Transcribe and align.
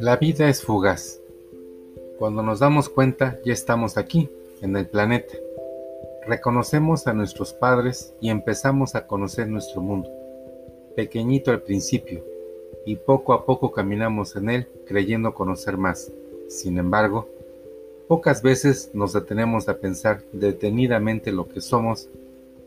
La 0.00 0.16
vida 0.16 0.48
es 0.48 0.62
fugaz. 0.62 1.20
Cuando 2.20 2.40
nos 2.40 2.60
damos 2.60 2.88
cuenta 2.88 3.40
ya 3.44 3.52
estamos 3.52 3.96
aquí, 3.96 4.30
en 4.62 4.76
el 4.76 4.86
planeta. 4.86 5.34
Reconocemos 6.24 7.08
a 7.08 7.12
nuestros 7.14 7.52
padres 7.52 8.14
y 8.20 8.30
empezamos 8.30 8.94
a 8.94 9.08
conocer 9.08 9.48
nuestro 9.48 9.80
mundo. 9.80 10.08
Pequeñito 10.94 11.50
al 11.50 11.62
principio, 11.62 12.24
y 12.86 12.94
poco 12.94 13.32
a 13.32 13.44
poco 13.44 13.72
caminamos 13.72 14.36
en 14.36 14.50
él 14.50 14.68
creyendo 14.86 15.34
conocer 15.34 15.76
más. 15.78 16.12
Sin 16.48 16.78
embargo, 16.78 17.28
pocas 18.06 18.40
veces 18.40 18.90
nos 18.94 19.14
detenemos 19.14 19.68
a 19.68 19.78
pensar 19.78 20.22
detenidamente 20.30 21.32
lo 21.32 21.48
que 21.48 21.60
somos 21.60 22.08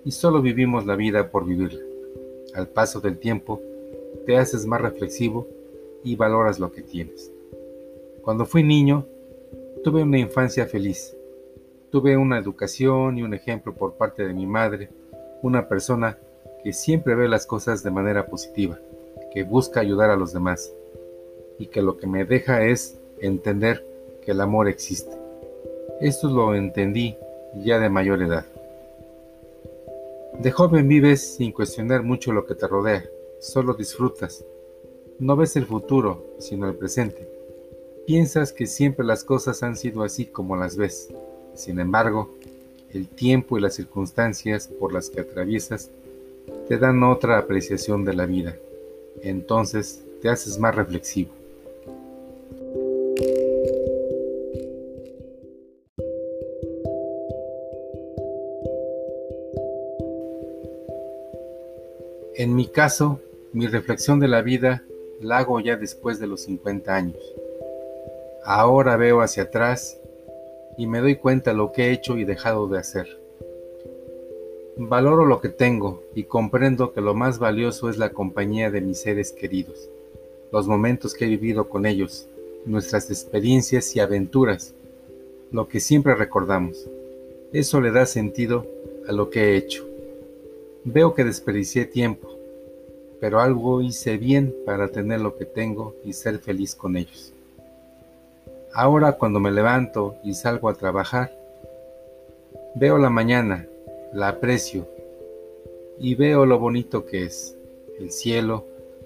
y 0.04 0.12
solo 0.12 0.42
vivimos 0.42 0.86
la 0.86 0.98
vida 0.98 1.32
por 1.32 1.46
vivirla. 1.46 1.80
Al 2.56 2.68
paso 2.68 3.00
del 3.00 3.18
tiempo, 3.20 3.62
te 4.26 4.36
haces 4.36 4.66
más 4.66 4.82
reflexivo 4.82 5.48
y 6.04 6.16
valoras 6.16 6.60
lo 6.60 6.72
que 6.72 6.82
tienes. 6.82 7.32
Cuando 8.22 8.46
fui 8.46 8.64
niño, 8.64 9.06
tuve 9.84 10.04
una 10.04 10.20
infancia 10.20 10.66
feliz. 10.66 11.16
Tuve 11.90 12.16
una 12.16 12.38
educación 12.38 13.18
y 13.18 13.24
un 13.24 13.34
ejemplo 13.34 13.74
por 13.74 13.94
parte 13.94 14.26
de 14.26 14.34
mi 14.34 14.46
madre, 14.46 14.90
una 15.42 15.68
persona 15.68 16.18
que 16.64 16.74
siempre 16.74 17.16
ve 17.16 17.28
las 17.28 17.46
cosas 17.46 17.84
de 17.84 17.92
manera 17.92 18.28
positiva, 18.28 18.80
que 19.34 19.44
busca 19.44 19.80
ayudar 19.80 20.10
a 20.10 20.16
los 20.16 20.34
demás 20.34 20.72
y 21.58 21.68
que 21.68 21.82
lo 21.82 21.98
que 21.98 22.08
me 22.08 22.26
deja 22.26 22.64
es 22.64 22.98
entender 23.20 23.86
que 24.24 24.32
el 24.32 24.42
amor 24.42 24.68
existe. 24.68 25.16
Esto 26.00 26.30
lo 26.30 26.56
entendí 26.56 27.18
ya 27.56 27.80
de 27.80 27.90
mayor 27.90 28.22
edad. 28.22 28.46
De 30.40 30.52
joven 30.52 30.88
vives 30.88 31.36
sin 31.36 31.52
cuestionar 31.52 32.04
mucho 32.04 32.32
lo 32.32 32.46
que 32.46 32.56
te 32.56 32.68
rodea, 32.68 33.04
solo 33.40 33.74
disfrutas. 33.74 34.44
No 35.22 35.36
ves 35.36 35.56
el 35.56 35.68
futuro, 35.68 36.26
sino 36.40 36.68
el 36.68 36.74
presente. 36.74 37.30
Piensas 38.08 38.52
que 38.52 38.66
siempre 38.66 39.06
las 39.06 39.24
cosas 39.24 39.62
han 39.62 39.76
sido 39.76 40.02
así 40.02 40.26
como 40.26 40.56
las 40.56 40.78
ves. 40.78 41.10
Sin 41.54 41.80
embargo, 41.80 42.34
el 42.90 43.08
tiempo 43.08 43.56
y 43.56 43.62
las 43.62 43.76
circunstancias 43.76 44.68
por 44.68 44.92
las 44.92 45.12
que 45.12 45.22
atraviesas 45.22 45.92
te 46.68 46.80
dan 46.80 47.04
otra 47.04 47.38
apreciación 47.38 48.04
de 48.04 48.16
la 48.16 48.26
vida. 48.26 48.58
Entonces 49.22 50.04
te 50.24 50.30
haces 50.30 50.58
más 50.58 50.74
reflexivo. 50.74 51.30
En 62.34 62.56
mi 62.56 62.66
caso, 62.66 63.20
mi 63.54 63.68
reflexión 63.68 64.20
de 64.20 64.28
la 64.28 64.42
vida 64.42 64.84
la 65.22 65.38
hago 65.38 65.60
ya 65.60 65.78
después 65.78 66.20
de 66.20 66.28
los 66.28 66.42
50 66.42 66.94
años. 66.94 67.22
Ahora 68.44 68.98
veo 68.98 69.22
hacia 69.22 69.44
atrás 69.44 69.98
y 70.78 70.88
me 70.88 71.00
doy 71.00 71.16
cuenta 71.16 71.54
lo 71.54 71.72
que 71.72 71.86
he 71.86 71.92
hecho 71.92 72.18
y 72.18 72.26
dejado 72.26 72.68
de 72.68 72.80
hacer. 72.80 73.20
Valoro 74.78 75.26
lo 75.26 75.40
que 75.42 75.50
tengo 75.50 76.02
y 76.16 76.24
comprendo 76.24 76.92
que 76.92 77.02
lo 77.02 77.14
más 77.14 77.38
valioso 77.38 77.90
es 77.90 77.98
la 77.98 78.10
compañía 78.10 78.72
de 78.72 78.82
mis 78.82 79.02
seres 79.02 79.32
queridos, 79.32 79.90
los 80.52 80.68
momentos 80.68 81.14
que 81.14 81.26
he 81.26 81.30
vivido 81.30 81.70
con 81.70 81.86
ellos, 81.86 82.28
nuestras 82.66 83.12
experiencias 83.12 83.96
y 83.96 84.00
aventuras, 84.00 84.74
lo 85.52 85.68
que 85.68 85.80
siempre 85.80 86.16
recordamos. 86.16 86.88
Eso 87.54 87.80
le 87.80 87.92
da 87.92 88.06
sentido 88.06 88.66
a 89.08 89.12
lo 89.12 89.30
que 89.30 89.42
he 89.42 89.58
hecho. 89.58 89.86
Veo 90.84 91.14
que 91.14 91.26
desperdicié 91.26 91.86
tiempo, 91.86 92.41
pero 93.22 93.40
algo 93.40 93.82
hice 93.82 94.18
bien 94.18 94.54
para 94.66 94.88
tener 94.88 95.22
lo 95.22 95.38
que 95.38 95.46
tengo 95.46 95.96
y 96.04 96.14
ser 96.14 96.40
feliz 96.40 96.74
con 96.74 96.98
ellos. 96.98 97.32
Ahora 98.74 99.14
cuando 99.14 99.40
me 99.40 99.52
levanto 99.52 100.16
y 100.24 100.34
salgo 100.34 100.68
a 100.68 100.74
trabajar, 100.74 101.32
veo 102.74 102.98
la 102.98 103.12
mañana, 103.12 103.68
la 104.12 104.30
aprecio 104.30 104.88
y 106.00 106.16
veo 106.16 106.48
lo 106.48 106.58
bonito 106.58 107.06
que 107.06 107.26
es, 107.26 107.56
el 108.00 108.12
cielo, 108.12 108.66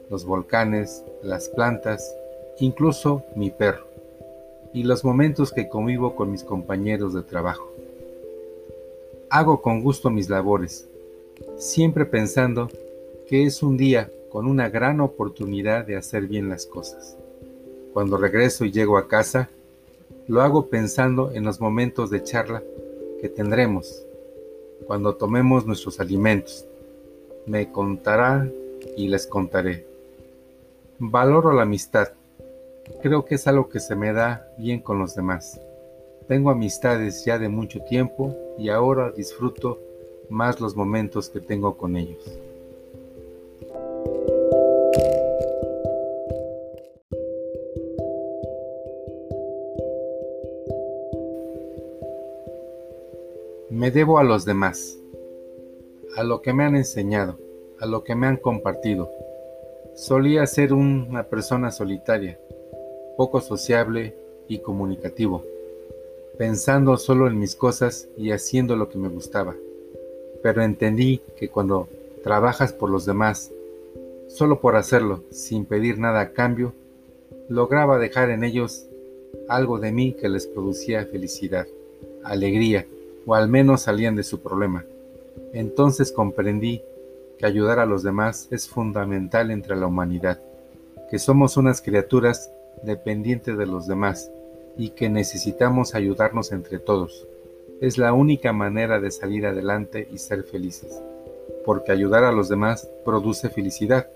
los 0.10 0.24
volcanes, 0.24 1.04
las 1.22 1.50
plantas, 1.50 2.16
incluso 2.60 3.26
mi 3.36 3.52
perro, 3.52 3.86
y 4.74 4.84
los 4.84 5.04
momentos 5.04 5.52
que 5.52 5.68
convivo 5.68 6.16
con 6.16 6.32
mis 6.32 6.46
compañeros 6.46 7.14
de 7.14 7.22
trabajo. 7.22 7.70
Hago 9.30 9.62
con 9.62 9.82
gusto 9.82 10.10
mis 10.10 10.30
labores, 10.30 10.88
siempre 11.58 12.06
pensando 12.06 12.70
que 13.28 13.46
es 13.46 13.64
un 13.64 13.78
día 13.78 14.12
con 14.30 14.48
una 14.48 14.70
gran 14.70 15.02
oportunidad 15.02 15.86
de 15.86 15.96
hacer 15.96 16.28
bien 16.28 16.50
las 16.50 16.66
cosas. 16.66 17.18
Cuando 17.94 18.18
regreso 18.18 18.66
y 18.66 18.72
llego 18.72 18.98
a 18.98 19.08
casa, 19.08 19.50
lo 20.28 20.42
hago 20.42 20.68
pensando 20.68 21.32
en 21.32 21.44
los 21.44 21.60
momentos 21.60 22.10
de 22.10 22.24
charla 22.24 22.62
que 23.22 23.30
tendremos 23.30 24.06
cuando 24.86 25.16
tomemos 25.16 25.66
nuestros 25.66 26.00
alimentos. 26.00 26.66
Me 27.46 27.72
contará 27.72 28.48
y 28.98 29.08
les 29.08 29.26
contaré. 29.26 29.86
Valoro 31.00 31.54
la 31.54 31.64
amistad. 31.64 32.10
Creo 33.02 33.26
que 33.26 33.36
es 33.36 33.48
algo 33.48 33.70
que 33.70 33.80
se 33.80 33.96
me 33.96 34.14
da 34.14 34.48
bien 34.58 34.82
con 34.82 35.00
los 35.00 35.16
demás. 35.16 35.60
Tengo 36.28 36.50
amistades 36.50 37.24
ya 37.26 37.40
de 37.40 37.50
mucho 37.50 37.82
tiempo 37.82 38.36
y 38.58 38.70
ahora 38.70 39.12
disfruto 39.12 39.80
más 40.30 40.60
los 40.60 40.76
momentos 40.76 41.30
que 41.30 41.40
tengo 41.40 41.78
con 41.78 41.96
ellos. 41.96 42.40
Me 53.76 53.92
debo 53.92 54.18
a 54.18 54.24
los 54.24 54.46
demás, 54.46 54.98
a 56.18 56.24
lo 56.24 56.42
que 56.42 56.54
me 56.54 56.64
han 56.64 56.76
enseñado, 56.76 57.38
a 57.80 57.86
lo 57.86 58.04
que 58.04 58.16
me 58.16 58.26
han 58.26 58.38
compartido. 58.38 59.12
Solía 59.96 60.48
ser 60.48 60.74
una 60.74 61.24
persona 61.24 61.72
solitaria, 61.72 62.40
poco 63.18 63.42
sociable 63.42 64.16
y 64.48 64.60
comunicativo, 64.60 65.44
pensando 66.38 66.98
solo 66.98 67.28
en 67.28 67.38
mis 67.38 67.56
cosas 67.56 68.08
y 68.18 68.32
haciendo 68.32 68.76
lo 68.76 68.90
que 68.90 68.98
me 68.98 69.10
gustaba 69.10 69.56
pero 70.46 70.62
entendí 70.62 71.22
que 71.38 71.50
cuando 71.50 71.88
trabajas 72.24 72.72
por 72.72 72.92
los 72.92 73.04
demás, 73.08 73.52
solo 74.28 74.60
por 74.60 74.76
hacerlo, 74.76 75.24
sin 75.32 75.66
pedir 75.66 75.98
nada 75.98 76.20
a 76.22 76.34
cambio, 76.34 76.74
lograba 77.50 77.98
dejar 77.98 78.30
en 78.30 78.44
ellos 78.44 78.86
algo 79.50 79.80
de 79.80 79.92
mí 79.92 80.14
que 80.14 80.30
les 80.30 80.46
producía 80.46 81.04
felicidad, 81.08 81.66
alegría, 82.24 82.86
o 83.26 83.36
al 83.36 83.50
menos 83.50 83.82
salían 83.82 84.16
de 84.16 84.24
su 84.24 84.42
problema. 84.42 84.86
Entonces 85.54 86.12
comprendí 86.12 86.82
que 87.38 87.46
ayudar 87.46 87.80
a 87.80 87.86
los 87.86 88.04
demás 88.04 88.48
es 88.52 88.68
fundamental 88.68 89.52
entre 89.52 89.76
la 89.76 89.88
humanidad, 89.88 90.40
que 91.10 91.20
somos 91.20 91.58
unas 91.58 91.82
criaturas 91.82 92.52
dependientes 92.84 93.58
de 93.58 93.66
los 93.66 93.88
demás 93.88 94.32
y 94.78 94.90
que 94.90 95.10
necesitamos 95.10 95.96
ayudarnos 95.96 96.52
entre 96.52 96.80
todos. 96.80 97.28
Es 97.82 97.98
la 97.98 98.14
única 98.14 98.54
manera 98.54 99.00
de 99.00 99.12
salir 99.12 99.46
adelante 99.46 100.08
y 100.12 100.18
ser 100.18 100.44
felices, 100.44 101.02
porque 101.66 101.92
ayudar 101.92 102.24
a 102.24 102.32
los 102.32 102.50
demás 102.50 102.90
produce 103.04 103.50
felicidad. 103.50 104.08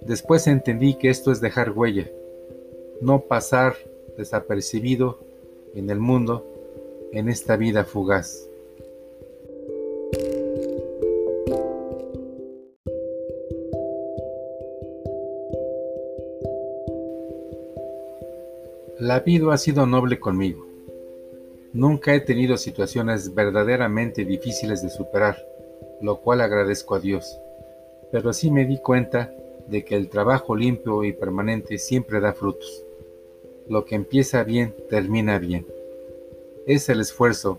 Después 0.00 0.46
entendí 0.46 0.94
que 0.94 1.10
esto 1.10 1.32
es 1.32 1.40
dejar 1.40 1.70
huella, 1.70 2.08
no 3.00 3.20
pasar 3.20 3.76
desapercibido 4.16 5.18
en 5.74 5.90
el 5.90 6.00
mundo, 6.00 6.46
en 7.12 7.28
esta 7.28 7.56
vida 7.56 7.84
fugaz. 7.84 8.48
La 18.98 19.20
vida 19.20 19.54
ha 19.54 19.58
sido 19.58 19.86
noble 19.86 20.18
conmigo. 20.18 20.66
Nunca 21.72 22.14
he 22.14 22.20
tenido 22.20 22.56
situaciones 22.56 23.34
verdaderamente 23.34 24.24
difíciles 24.24 24.82
de 24.82 24.90
superar, 24.90 25.36
lo 26.00 26.20
cual 26.20 26.40
agradezco 26.40 26.96
a 26.96 27.00
Dios. 27.00 27.38
Pero 28.10 28.32
sí 28.32 28.50
me 28.50 28.64
di 28.64 28.78
cuenta 28.78 29.32
de 29.68 29.84
que 29.84 29.94
el 29.94 30.08
trabajo 30.08 30.56
limpio 30.56 31.04
y 31.04 31.12
permanente 31.12 31.78
siempre 31.78 32.20
da 32.20 32.32
frutos. 32.32 32.84
Lo 33.68 33.84
que 33.84 33.94
empieza 33.94 34.42
bien 34.44 34.74
termina 34.88 35.38
bien. 35.38 35.66
Es 36.68 36.88
el 36.88 37.00
esfuerzo, 37.00 37.58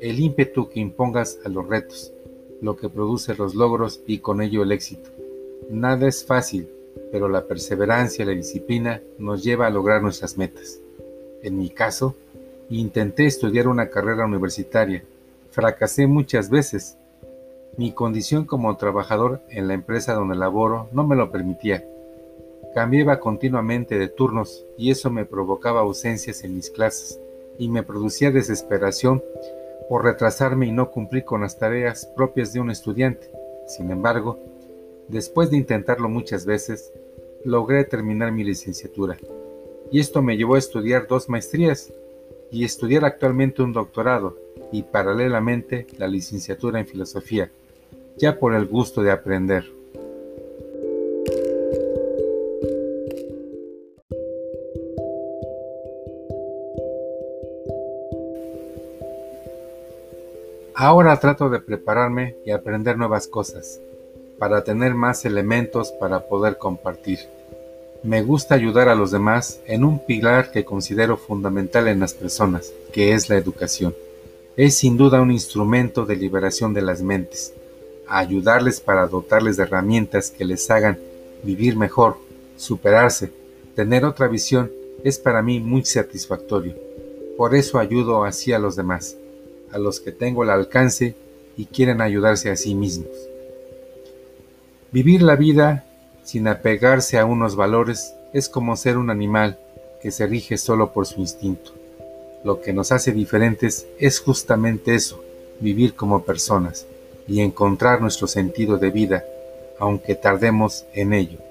el 0.00 0.18
ímpetu 0.18 0.68
que 0.68 0.80
impongas 0.80 1.38
a 1.44 1.48
los 1.48 1.68
retos, 1.68 2.12
lo 2.60 2.76
que 2.76 2.88
produce 2.88 3.36
los 3.36 3.54
logros 3.54 4.00
y 4.08 4.18
con 4.18 4.42
ello 4.42 4.64
el 4.64 4.72
éxito. 4.72 5.10
Nada 5.70 6.08
es 6.08 6.24
fácil, 6.24 6.68
pero 7.12 7.28
la 7.28 7.46
perseverancia 7.46 8.24
y 8.24 8.26
la 8.26 8.32
disciplina 8.32 9.00
nos 9.18 9.44
lleva 9.44 9.68
a 9.68 9.70
lograr 9.70 10.02
nuestras 10.02 10.36
metas. 10.36 10.80
En 11.42 11.56
mi 11.56 11.70
caso, 11.70 12.16
Intenté 12.68 13.26
estudiar 13.26 13.68
una 13.68 13.90
carrera 13.90 14.24
universitaria. 14.24 15.04
Fracasé 15.52 16.08
muchas 16.08 16.50
veces. 16.50 16.96
Mi 17.76 17.92
condición 17.92 18.44
como 18.44 18.76
trabajador 18.76 19.40
en 19.50 19.68
la 19.68 19.74
empresa 19.74 20.14
donde 20.14 20.34
laboro 20.34 20.88
no 20.90 21.06
me 21.06 21.14
lo 21.14 21.30
permitía. 21.30 21.84
Cambiaba 22.74 23.20
continuamente 23.20 23.98
de 23.98 24.08
turnos 24.08 24.64
y 24.76 24.90
eso 24.90 25.10
me 25.10 25.24
provocaba 25.24 25.80
ausencias 25.80 26.42
en 26.42 26.56
mis 26.56 26.70
clases 26.70 27.20
y 27.58 27.68
me 27.68 27.82
producía 27.82 28.30
desesperación 28.30 29.22
por 29.88 30.04
retrasarme 30.04 30.66
y 30.66 30.72
no 30.72 30.90
cumplir 30.90 31.24
con 31.24 31.42
las 31.42 31.58
tareas 31.58 32.06
propias 32.16 32.52
de 32.52 32.60
un 32.60 32.70
estudiante. 32.70 33.30
Sin 33.66 33.90
embargo, 33.90 34.38
después 35.08 35.50
de 35.50 35.56
intentarlo 35.56 36.08
muchas 36.08 36.44
veces, 36.46 36.92
logré 37.44 37.84
terminar 37.84 38.32
mi 38.32 38.44
licenciatura. 38.44 39.16
Y 39.90 40.00
esto 40.00 40.22
me 40.22 40.36
llevó 40.36 40.56
a 40.56 40.58
estudiar 40.58 41.06
dos 41.06 41.28
maestrías 41.28 41.92
y 42.50 42.64
estudiar 42.64 43.04
actualmente 43.04 43.62
un 43.62 43.72
doctorado 43.72 44.36
y 44.72 44.82
paralelamente 44.82 45.86
la 45.98 46.08
licenciatura 46.08 46.80
en 46.80 46.86
filosofía, 46.86 47.50
ya 48.16 48.38
por 48.38 48.54
el 48.54 48.66
gusto 48.66 49.02
de 49.02 49.12
aprender. 49.12 49.75
Ahora 60.78 61.18
trato 61.18 61.48
de 61.48 61.58
prepararme 61.58 62.36
y 62.44 62.50
aprender 62.50 62.98
nuevas 62.98 63.26
cosas, 63.28 63.80
para 64.38 64.62
tener 64.62 64.94
más 64.94 65.24
elementos 65.24 65.90
para 65.92 66.28
poder 66.28 66.58
compartir. 66.58 67.20
Me 68.02 68.20
gusta 68.20 68.56
ayudar 68.56 68.90
a 68.90 68.94
los 68.94 69.10
demás 69.10 69.58
en 69.64 69.84
un 69.84 70.04
pilar 70.04 70.50
que 70.50 70.66
considero 70.66 71.16
fundamental 71.16 71.88
en 71.88 72.00
las 72.00 72.12
personas, 72.12 72.74
que 72.92 73.14
es 73.14 73.30
la 73.30 73.38
educación. 73.38 73.94
Es 74.58 74.76
sin 74.76 74.98
duda 74.98 75.22
un 75.22 75.30
instrumento 75.30 76.04
de 76.04 76.16
liberación 76.16 76.74
de 76.74 76.82
las 76.82 77.00
mentes, 77.00 77.54
ayudarles 78.06 78.78
para 78.78 79.06
dotarles 79.06 79.56
de 79.56 79.62
herramientas 79.62 80.30
que 80.30 80.44
les 80.44 80.70
hagan 80.70 80.98
vivir 81.42 81.74
mejor, 81.74 82.18
superarse, 82.58 83.32
tener 83.74 84.04
otra 84.04 84.28
visión, 84.28 84.70
es 85.02 85.18
para 85.18 85.40
mí 85.40 85.58
muy 85.58 85.86
satisfactorio. 85.86 86.74
Por 87.38 87.54
eso 87.54 87.78
ayudo 87.78 88.24
así 88.24 88.52
a 88.52 88.58
los 88.58 88.76
demás 88.76 89.16
a 89.72 89.78
los 89.78 90.00
que 90.00 90.12
tengo 90.12 90.42
el 90.42 90.50
alcance 90.50 91.14
y 91.56 91.66
quieren 91.66 92.00
ayudarse 92.00 92.50
a 92.50 92.56
sí 92.56 92.74
mismos. 92.74 93.10
Vivir 94.92 95.22
la 95.22 95.36
vida 95.36 95.84
sin 96.24 96.48
apegarse 96.48 97.18
a 97.18 97.24
unos 97.24 97.56
valores 97.56 98.14
es 98.32 98.48
como 98.48 98.76
ser 98.76 98.98
un 98.98 99.10
animal 99.10 99.58
que 100.02 100.10
se 100.10 100.26
rige 100.26 100.58
solo 100.58 100.92
por 100.92 101.06
su 101.06 101.20
instinto. 101.20 101.72
Lo 102.44 102.60
que 102.60 102.72
nos 102.72 102.92
hace 102.92 103.12
diferentes 103.12 103.86
es 103.98 104.20
justamente 104.20 104.94
eso, 104.94 105.22
vivir 105.60 105.94
como 105.94 106.24
personas 106.24 106.86
y 107.26 107.40
encontrar 107.40 108.00
nuestro 108.00 108.26
sentido 108.26 108.76
de 108.78 108.90
vida, 108.90 109.24
aunque 109.78 110.14
tardemos 110.14 110.84
en 110.92 111.12
ello. 111.12 111.45